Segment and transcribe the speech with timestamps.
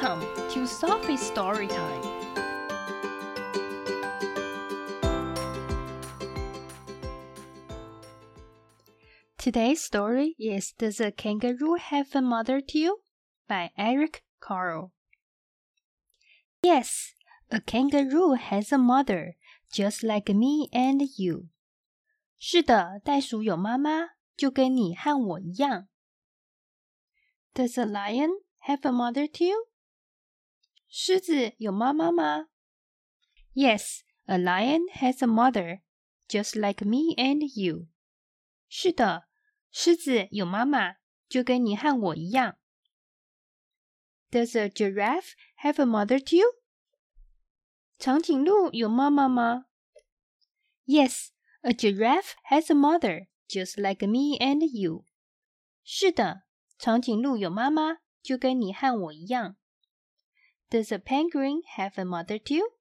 [0.00, 2.02] Welcome to Sophie's Story Time.
[9.36, 13.00] Today's story is Does a Kangaroo Have a Mother Too?
[13.46, 14.92] by Eric Carle.
[16.62, 17.12] Yes,
[17.50, 19.36] a kangaroo has a mother,
[19.70, 21.48] just like me and you.
[22.38, 25.88] 是的，袋鼠有妈妈，就跟你和我一样。
[27.54, 28.30] Does a lion
[28.66, 29.68] have a mother too?
[30.93, 32.49] 狮子有妈妈吗
[33.53, 35.79] ？Yes, a lion has a mother,
[36.27, 37.87] just like me and you.
[38.67, 39.29] 是的，
[39.71, 40.95] 狮子有妈妈，
[41.29, 42.57] 就跟你和我一样。
[44.31, 45.31] Does a giraffe
[45.63, 46.57] have a mother too?
[47.97, 49.67] 长颈鹿有妈妈吗
[50.85, 51.29] ？Yes,
[51.61, 55.05] a giraffe has a mother, just like me and you.
[55.85, 56.43] 是的，
[56.77, 59.55] 长颈鹿有妈妈，就跟你和我一样。
[60.70, 62.72] Does a penguin have a mother too?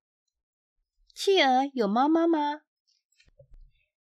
[1.13, 2.61] 企鹅有妈妈吗？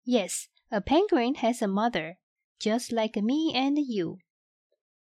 [0.05, 2.17] Yes, a penguin has a mother,
[2.59, 4.19] just like me and you.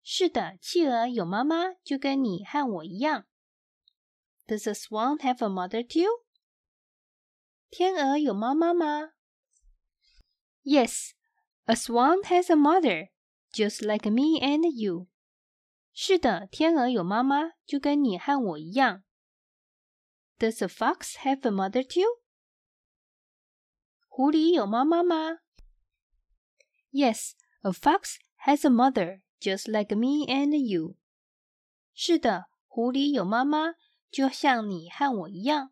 [0.03, 3.27] 是的，企鹅有妈妈，就跟你和我一样。
[4.47, 6.25] Does a swan have a mother too?
[7.71, 9.13] 天鹅有妈妈吗？
[10.63, 11.11] Yes,
[11.65, 13.11] a swan has a mother,
[13.53, 15.09] just like me and you.
[15.94, 19.04] 是的，天鹅有妈妈，就跟你和我一样。
[20.40, 22.24] Does a fox have a mother too?
[24.08, 25.40] 狐狸有妈妈吗
[26.92, 30.98] ？Yes, a fox has a mother, just like me and you.
[31.94, 33.76] 是的，狐狸有妈妈，
[34.10, 35.72] 就像你和我一样。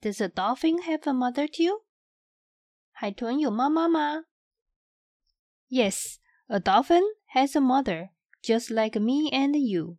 [0.00, 1.84] Does a dolphin have a mother too?
[2.90, 4.24] 海豚有妈妈吗
[5.68, 6.16] ？Yes,
[6.48, 8.10] a dolphin has a mother,
[8.41, 9.97] just like me and you.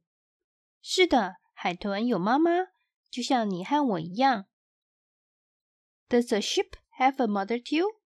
[0.80, 2.68] 是的，海豚有妈妈，
[3.10, 4.46] 就像你和我一样。
[6.08, 8.00] Does a sheep have a mother too?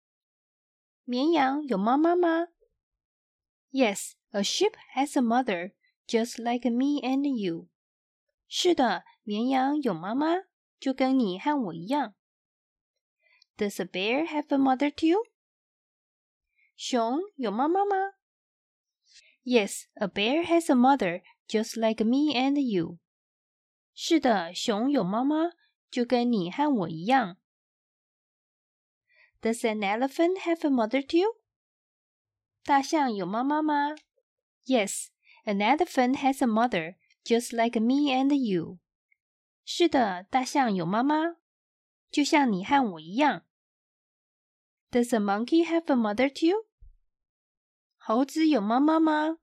[1.04, 2.48] 绵羊有妈妈吗？
[3.70, 5.72] Yes, a sheep has a mother,
[6.06, 7.68] just like me and you.
[8.46, 10.44] 是的，绵羊有妈妈，
[10.78, 12.14] 就跟你和我一样。
[13.56, 15.26] Does a bear have a mother too?
[16.76, 17.96] 熊有妈妈吗
[19.44, 22.98] ？Yes, a bear has a mother just like me and you.
[23.94, 25.52] 是的，熊有妈妈，
[25.90, 27.36] 就跟你和我一样。
[29.40, 31.36] Does an elephant have a mother too?
[32.64, 33.94] 大象有妈妈吗？
[34.66, 35.08] Yes,
[35.44, 38.78] an elephant has a mother just like me and you.
[39.64, 41.36] 是的，大象有妈妈，
[42.10, 43.44] 就像你和我一样。
[44.90, 46.66] Does a monkey have a mother too?
[48.02, 49.38] 猴子有妈妈吗？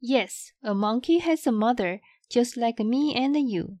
[0.00, 3.78] Yes, a monkey has a mother, just like me and you.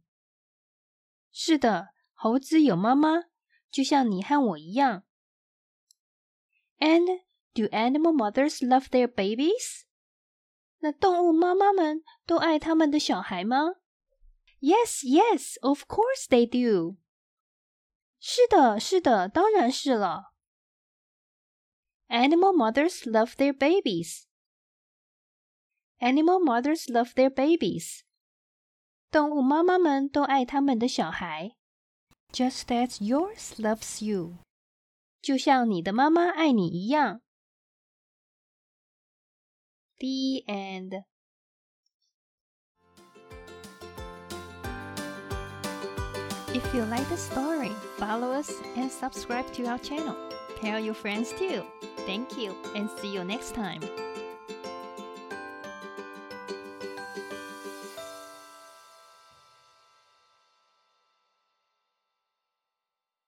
[1.30, 3.24] 是的，猴子有妈妈，
[3.70, 5.04] 就像你和我一样。
[6.78, 7.22] And
[7.54, 9.82] do animal mothers love their babies?
[10.78, 13.76] 那动物妈妈们都爱他们的小孩吗？
[14.60, 16.96] Yes, yes, of course they do.
[18.18, 20.32] 是的，是的，当然是了。
[22.08, 24.26] Animal mothers love their babies.
[26.00, 28.02] Animal mothers love their babies.
[29.10, 31.56] 动物妈妈们都爱他们的小孩，
[32.32, 34.38] just as yours loves you，
[35.22, 37.20] 就像你的妈妈爱你一样。
[39.98, 41.04] The end.
[46.52, 50.16] If you like the story, follow us and subscribe to our channel.
[50.61, 51.63] Tell your friends too.
[52.05, 53.81] Thank you and see you next time.